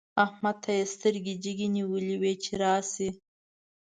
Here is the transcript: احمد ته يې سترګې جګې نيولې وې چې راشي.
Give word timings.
احمد 0.25 0.55
ته 0.63 0.71
يې 0.77 0.83
سترګې 0.93 1.33
جګې 1.43 1.67
نيولې 1.75 2.15
وې 2.21 2.33
چې 2.43 2.51
راشي. 2.63 3.09